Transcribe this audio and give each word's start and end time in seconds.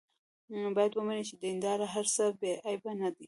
باید 0.75 0.93
ومني 0.95 1.23
چې 1.29 1.33
د 1.37 1.41
دیندارو 1.43 1.85
هر 1.93 2.05
څه 2.15 2.23
بې 2.39 2.53
عیبه 2.67 2.91
نه 2.99 3.09
دي. 3.13 3.19